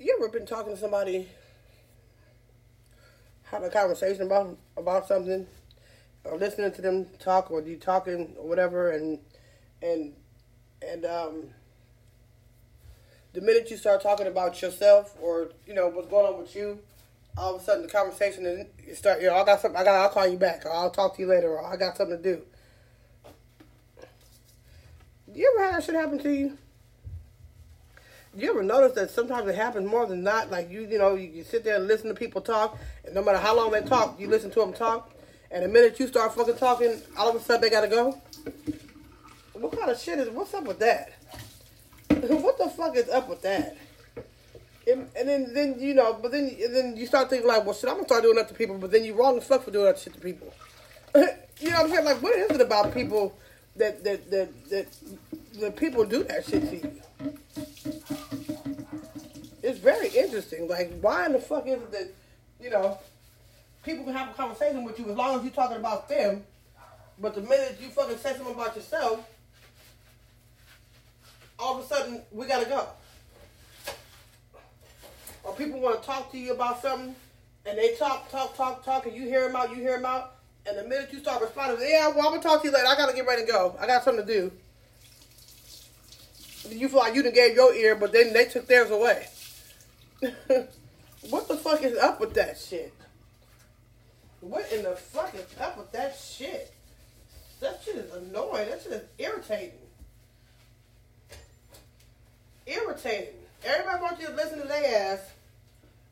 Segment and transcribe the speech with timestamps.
[0.00, 1.28] You ever been talking to somebody,
[3.42, 5.46] having a conversation about about something,
[6.24, 9.18] or listening to them talk, or you talking or whatever, and
[9.82, 10.14] and
[10.80, 11.50] and um,
[13.34, 16.78] the minute you start talking about yourself or you know what's going on with you,
[17.36, 19.20] all of a sudden the conversation is you start.
[19.20, 19.78] You know, I got something.
[19.78, 20.00] I got.
[20.00, 22.22] I'll call you back, or I'll talk to you later, or I got something to
[22.22, 22.42] do.
[25.34, 26.56] You ever had that shit happen to you?
[28.36, 30.50] You ever notice that sometimes it happens more than not?
[30.50, 33.22] Like you, you know, you, you sit there and listen to people talk, and no
[33.22, 35.10] matter how long they talk, you listen to them talk,
[35.50, 38.20] and the minute you start fucking talking, all of a sudden they gotta go.
[39.54, 40.28] What kind of shit is?
[40.30, 41.12] What's up with that?
[42.08, 43.76] what the fuck is up with that?
[44.86, 47.90] And, and then, then you know, but then, then you start thinking like, well, shit,
[47.90, 48.78] I'm gonna start doing that to people.
[48.78, 50.54] But then you wrong as fuck for doing that shit to people.
[51.14, 51.28] you know
[51.70, 52.04] what I'm saying?
[52.04, 53.36] Like, what is it about people
[53.76, 54.86] that that that that,
[55.60, 57.69] that people do that shit to you?
[59.80, 60.68] Very interesting.
[60.68, 62.08] Like, why in the fuck is it that
[62.60, 62.98] you know
[63.84, 66.44] people can have a conversation with you as long as you're talking about them,
[67.18, 69.26] but the minute you fucking say something about yourself,
[71.58, 72.88] all of a sudden we gotta go.
[75.42, 77.14] Or people want to talk to you about something,
[77.64, 80.34] and they talk, talk, talk, talk, and you hear them out, you hear them out,
[80.66, 82.86] and the minute you start responding, yeah, well, I'm gonna talk to you later.
[82.86, 83.74] I gotta get ready to go.
[83.80, 84.52] I got something to do.
[86.68, 89.26] You feel like you done gave your ear, but then they took theirs away.
[91.30, 92.92] what the fuck is up with that shit?
[94.40, 96.72] What in the fuck is up with that shit?
[97.60, 98.68] That shit is annoying.
[98.70, 99.72] That shit is irritating.
[102.66, 103.34] Irritating.
[103.64, 105.20] Everybody wants you to listen to their ass,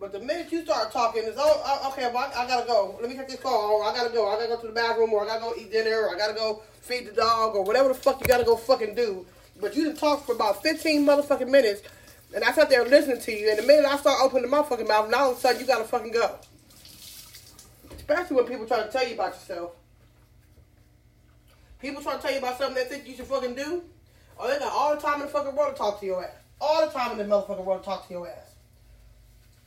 [0.00, 2.10] but the minute you start talking, it's oh, okay.
[2.12, 2.98] Well, I, I, gotta go.
[3.00, 3.82] Let me take this call.
[3.82, 4.28] I gotta go.
[4.28, 6.34] I gotta go to the bathroom, or I gotta go eat dinner, or I gotta
[6.34, 9.26] go feed the dog, or whatever the fuck you gotta go fucking do.
[9.60, 11.82] But you didn't talk for about fifteen motherfucking minutes,
[12.34, 13.50] and I sat there listening to you.
[13.50, 15.66] And the minute I start opening my fucking mouth, now all of a sudden you
[15.66, 16.36] gotta fucking go.
[17.94, 19.72] Especially when people try to tell you about yourself.
[21.80, 23.82] People try to tell you about something they think you should fucking do,
[24.36, 26.32] or they got all the time in the fucking world to talk to your ass.
[26.60, 28.54] All the time in the motherfucking world to talk to your ass.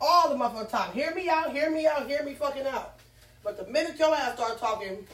[0.01, 0.93] All the motherfucking time.
[0.93, 2.99] Hear me out, hear me out, hear me fucking out.
[3.43, 5.07] But the minute your ass start talking,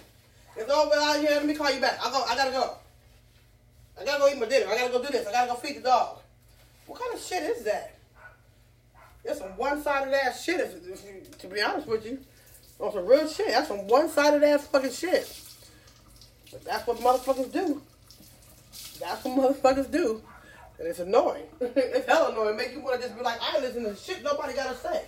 [0.56, 2.00] it's well out here, let me call you back.
[2.03, 2.78] I go I gotta go.
[4.00, 4.72] I gotta go eat my dinner.
[4.72, 5.28] I gotta go do this.
[5.28, 6.22] I gotta go feed the dog.
[6.88, 7.95] What kind of shit is that?
[9.23, 12.19] That's some one-sided ass shit, if, if to be honest with you.
[12.79, 13.47] On some real shit.
[13.49, 15.41] That's some one-sided ass fucking shit.
[16.51, 17.81] But that's what motherfuckers do.
[18.99, 20.21] That's what motherfuckers do.
[20.79, 21.45] And it's annoying.
[21.61, 22.57] it's hell annoying.
[22.57, 25.03] Make you want to just be like, I listen to shit nobody got to say.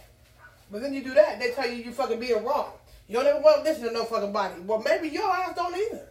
[0.71, 2.71] But then you do that, they tell you you fucking being wrong.
[3.07, 4.55] You don't ever want to listen to no fucking body.
[4.65, 6.09] Well, maybe your ass don't either.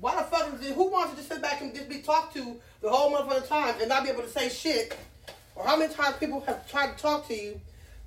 [0.00, 2.34] Why the fuck is it, who wants to just sit back and just be talked
[2.34, 4.96] to the whole motherfucking time and not be able to say shit?
[5.54, 7.60] Or how many times people have tried to talk to you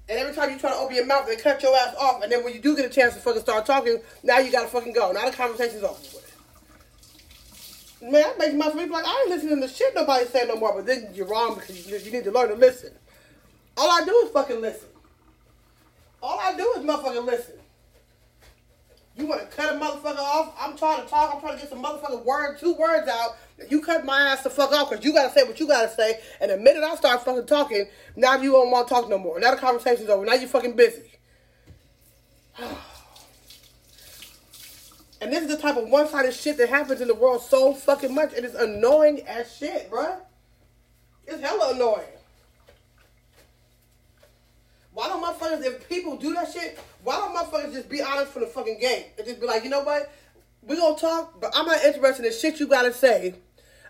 [0.10, 2.22] and every time you try to open your mouth, they cut your ass off.
[2.22, 4.68] And then when you do get a chance to fucking start talking, now you gotta
[4.68, 5.12] fucking go.
[5.12, 6.22] Now the conversation's over with.
[8.02, 10.74] Man, that makes my people like, I ain't listening to shit nobody say no more.
[10.76, 12.92] But then you're wrong because you need to learn to listen.
[13.78, 14.90] All I do is fucking listen.
[16.22, 17.56] All I do is motherfucking listen.
[19.16, 20.56] You want to cut a motherfucker off?
[20.60, 21.36] I'm trying to talk.
[21.36, 23.38] I'm trying to get some motherfucking word, two words out.
[23.70, 25.84] You cut my ass the fuck off because you got to say what you got
[25.84, 26.20] to say.
[26.42, 27.86] And the minute I start fucking talking,
[28.16, 29.40] now you don't want to talk no more.
[29.40, 30.26] Now the conversation's over.
[30.26, 31.12] Now you're fucking busy.
[35.22, 38.14] And this is the type of one-sided shit that happens in the world so fucking
[38.14, 38.34] much.
[38.34, 40.18] It is annoying as shit, bruh.
[41.26, 42.13] It's hella annoying.
[45.62, 48.80] Why if people do that shit, why don't motherfuckers just be honest from the fucking
[48.80, 50.12] gate and just be like, you know what?
[50.66, 53.36] We gonna talk, but I'm not interested in the shit you gotta say.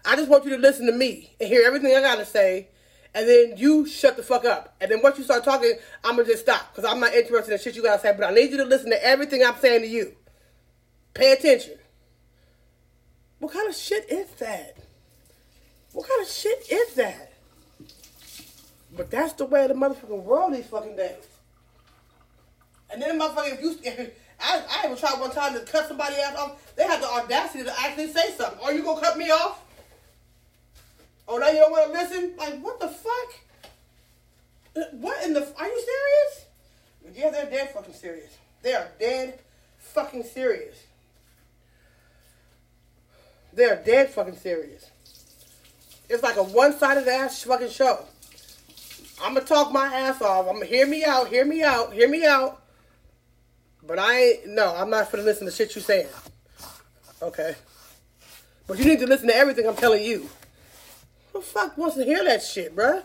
[0.06, 2.68] I just want you to listen to me and hear everything I gotta say,
[3.14, 4.76] and then you shut the fuck up.
[4.82, 5.74] And then once you start talking,
[6.04, 8.14] I'm gonna just stop because I'm not interested in shit you gotta say.
[8.18, 10.16] But I need you to listen to everything I'm saying to you.
[11.14, 11.76] Pay attention.
[13.40, 14.78] What kind of shit is that?
[15.92, 17.34] What kind of shit is that?
[18.96, 21.28] But that's the way the motherfucking world these fucking days.
[22.94, 26.16] And then motherfucker, if you, if, I, I even tried one time to cut somebody
[26.16, 26.76] off.
[26.76, 28.60] They had the audacity to actually say something.
[28.64, 29.62] Are you gonna cut me off?
[31.28, 32.34] Oh, now you don't want to listen?
[32.38, 33.34] Like, what the fuck?
[34.94, 35.42] What in the?
[35.58, 36.46] Are you serious?
[37.16, 38.38] Yeah, they're dead fucking serious.
[38.62, 39.40] They are dead
[39.78, 40.76] fucking serious.
[43.54, 44.90] They're dead fucking serious.
[46.10, 48.06] It's like a one-sided ass fucking show.
[49.22, 50.48] I'm gonna talk my ass off.
[50.48, 52.63] I'm gonna hear me out, hear me out, hear me out.
[53.86, 56.08] But I no, I'm not gonna listen to shit you saying.
[57.22, 57.56] Okay.
[58.68, 60.30] But you need to listen to everything I'm telling you.
[61.32, 63.04] Who the fuck wants to hear that shit, bruh?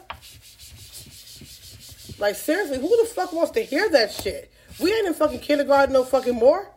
[2.19, 4.53] Like seriously, who the fuck wants to hear that shit?
[4.81, 6.71] We ain't in fucking kindergarten no fucking more.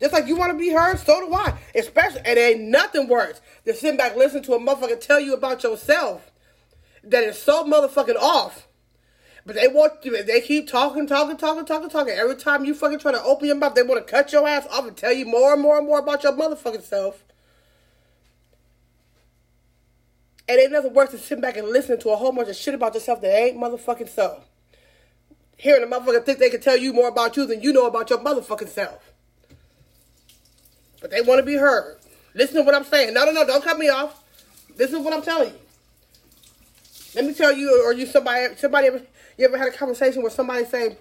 [0.00, 1.56] Just like you want to be heard, so do I.
[1.74, 5.62] Especially, it ain't nothing worse than sitting back listening to a motherfucker tell you about
[5.62, 6.30] yourself
[7.04, 8.66] that is so motherfucking off.
[9.46, 12.14] But they want to, they keep talking, talking, talking, talking, talking.
[12.14, 14.66] Every time you fucking try to open your mouth, they want to cut your ass
[14.70, 17.22] off and tell you more and more and more about your motherfucking self.
[20.48, 22.74] And ain't nothing worse than sitting back and listening to a whole bunch of shit
[22.74, 24.42] about yourself that ain't motherfucking so.
[25.56, 28.10] Hearing a motherfucker think they can tell you more about you than you know about
[28.10, 29.12] your motherfucking self.
[31.00, 31.98] But they want to be heard.
[32.34, 33.12] Listen to what I'm saying.
[33.14, 34.22] No, no, no, don't cut me off.
[34.76, 35.58] This is what I'm telling you.
[37.14, 39.02] Let me tell you, or you somebody, somebody ever,
[39.38, 40.96] you ever had a conversation with somebody saying,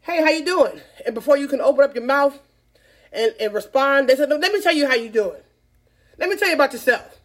[0.00, 2.38] "Hey, how you doing?" And before you can open up your mouth
[3.12, 5.40] and, and respond, they said, "No, let me tell you how you doing.
[6.18, 7.20] Let me tell you about yourself."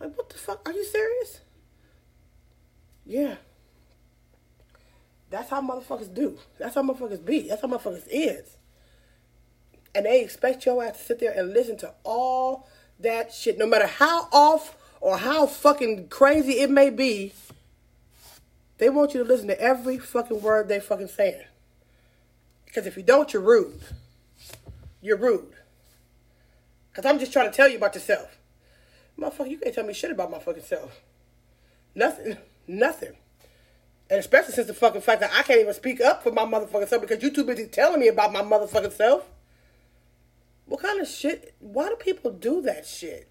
[0.00, 0.66] Like, what the fuck?
[0.66, 1.40] Are you serious?
[3.04, 3.36] Yeah.
[5.28, 6.38] That's how motherfuckers do.
[6.58, 7.48] That's how motherfuckers be.
[7.48, 8.56] That's how motherfuckers is.
[9.94, 12.68] And they expect your ass to sit there and listen to all
[12.98, 17.32] that shit, no matter how off or how fucking crazy it may be.
[18.78, 21.44] They want you to listen to every fucking word they fucking saying.
[22.64, 23.80] Because if you don't, you're rude.
[25.02, 25.54] You're rude.
[26.90, 28.38] Because I'm just trying to tell you about yourself.
[29.18, 31.00] Motherfucker, you can't tell me shit about my fucking self.
[31.94, 32.38] Nothing.
[32.66, 33.14] Nothing.
[34.08, 36.88] And especially since the fucking fact that I can't even speak up for my motherfucking
[36.88, 39.24] self because you're too busy telling me about my motherfucking self.
[40.66, 41.54] What kind of shit?
[41.58, 43.30] Why do people do that shit?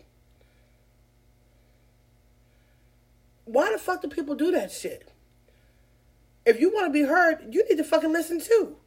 [3.51, 5.12] Why the fuck do people do that shit?
[6.46, 8.78] If you want to be heard, you need to fucking listen too.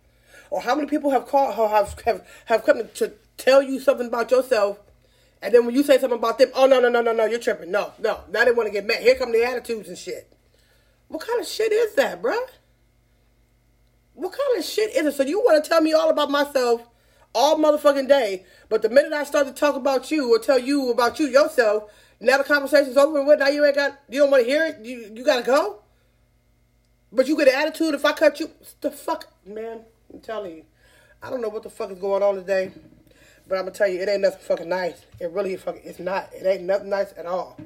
[0.51, 4.31] Or how many people have called, have have have come to tell you something about
[4.31, 4.79] yourself
[5.43, 7.41] and then when you say something about them, oh no no no no no, you're
[7.41, 7.73] tripping.
[7.73, 9.03] No no, now they want to get mad.
[9.03, 10.33] Here come the attitudes and shit.
[11.09, 12.47] What kind of shit is that, bruh?
[14.15, 15.15] What kind of shit is it?
[15.15, 16.87] So you want to tell me all about myself
[17.35, 20.91] all motherfucking day, but the minute I start to talk about you or tell you
[20.91, 21.91] about you yourself,
[22.23, 23.41] now the conversation's over with.
[23.41, 24.85] Now you ain't got, you don't want to hear it.
[24.85, 25.81] You you gotta go.
[27.13, 28.51] But you get an attitude if I cut you.
[28.81, 29.81] The fuck, man.
[30.13, 30.65] I'm telling you,
[31.23, 32.71] I don't know what the fuck is going on today.
[33.49, 35.05] But I'm gonna tell you, it ain't nothing fucking nice.
[35.19, 36.31] It really fucking, it's not.
[36.33, 37.59] It ain't nothing nice at all.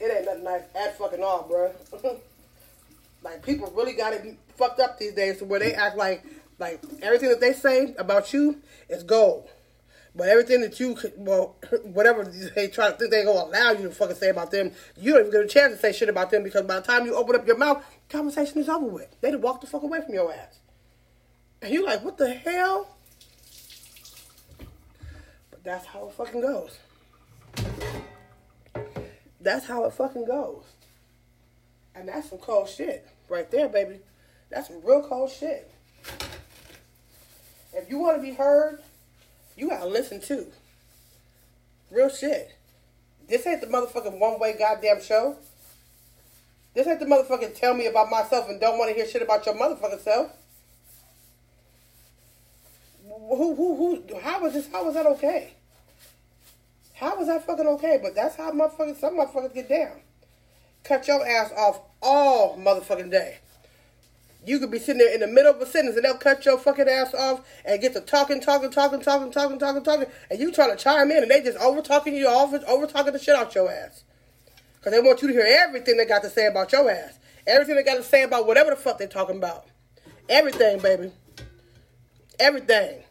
[0.00, 1.74] It ain't nothing nice at fucking all, bro.
[3.24, 6.24] like people really got it fucked up these days to where they act like
[6.58, 9.48] like everything that they say about you is gold.
[10.14, 13.84] But everything that you could, well, whatever they try to think they gonna allow you
[13.84, 16.30] to fucking say about them, you don't even get a chance to say shit about
[16.30, 19.08] them because by the time you open up your mouth, conversation is over with.
[19.20, 20.60] They just walk the fuck away from your ass.
[21.62, 22.96] And you're like, what the hell?
[25.50, 26.78] But that's how it fucking goes.
[29.40, 30.64] That's how it fucking goes.
[31.94, 34.00] And that's some cold shit right there, baby.
[34.50, 35.70] That's some real cold shit.
[37.72, 38.80] If you want to be heard,
[39.56, 40.46] you gotta listen too.
[41.90, 42.56] Real shit.
[43.28, 45.36] This ain't the motherfucking one way goddamn show.
[46.74, 49.44] This ain't the motherfucking tell me about myself and don't want to hear shit about
[49.44, 50.32] your motherfucking self
[53.18, 55.52] who, who, who, how was this, how was that okay?
[56.94, 57.98] How was that fucking okay?
[58.02, 60.00] But that's how motherfuckers, some motherfuckers get down.
[60.84, 63.38] Cut your ass off all motherfucking day.
[64.44, 66.58] You could be sitting there in the middle of a sentence and they'll cut your
[66.58, 70.50] fucking ass off and get to talking, talking, talking, talking, talking, talking, talking, and you
[70.50, 73.36] trying to chime in and they just over talking you off, over talking the shit
[73.36, 74.02] out your ass.
[74.74, 77.18] Because they want you to hear everything they got to say about your ass.
[77.46, 79.66] Everything they got to say about whatever the fuck they're talking about.
[80.28, 81.12] Everything, baby.
[82.40, 83.04] Everything.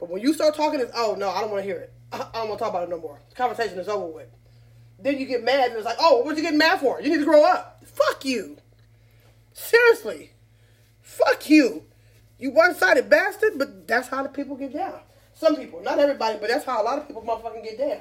[0.00, 1.92] But when you start talking, it's, oh, no, I don't want to hear it.
[2.12, 3.20] I, don't want to talk about it no more.
[3.30, 4.28] The conversation is over with.
[4.98, 7.00] Then you get mad and it's like, oh, what you getting mad for?
[7.00, 7.84] You need to grow up.
[7.84, 8.56] Fuck you.
[9.52, 10.32] Seriously.
[11.08, 11.84] Fuck you.
[12.38, 15.00] You one-sided bastard, but that's how the people get down.
[15.32, 18.00] Some people, not everybody, but that's how a lot of people motherfucking get down.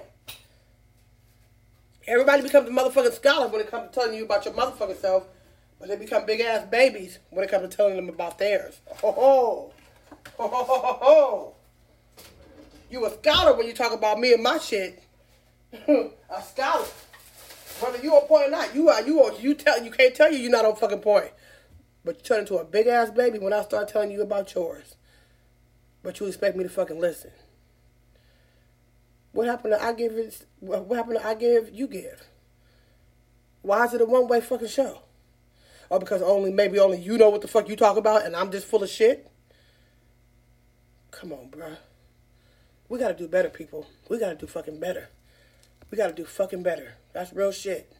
[2.05, 5.23] Everybody becomes a motherfucking scholar when it comes to telling you about your motherfucking self,
[5.79, 8.81] but they become big ass babies when it comes to telling them about theirs.
[9.01, 9.73] Oh, ho,
[10.37, 11.55] ho, ho, ho, ho, ho.
[12.91, 15.01] You a scholar when you talk about me and my shit.
[15.87, 16.85] a scholar.
[17.79, 20.31] Whether you on point or not, you are you are you tell you can't tell
[20.31, 21.31] you you're not on fucking point.
[22.07, 24.95] But you turn into a big ass baby when I start telling you about yours.
[26.03, 27.31] But you expect me to fucking listen.
[29.33, 32.23] What happened to I give it what happened to I give, you give?
[33.61, 35.01] Why is it a one way fucking show?
[35.89, 38.51] Or because only maybe only you know what the fuck you talk about and I'm
[38.51, 39.29] just full of shit?
[41.11, 41.75] Come on, bruh.
[42.87, 43.85] We gotta do better, people.
[44.07, 45.09] We gotta do fucking better.
[45.91, 46.93] We gotta do fucking better.
[47.11, 47.96] That's real shit.